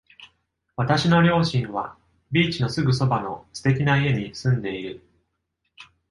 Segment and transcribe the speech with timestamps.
[0.77, 1.95] 私の両親は
[2.31, 5.03] ビーチのすぐそばの素敵な家に住んでいる。